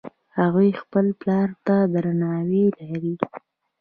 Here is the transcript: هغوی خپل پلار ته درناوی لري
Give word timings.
هغوی 0.37 0.69
خپل 0.81 1.05
پلار 1.19 1.49
ته 1.65 1.75
درناوی 1.93 2.65
لري 2.79 3.13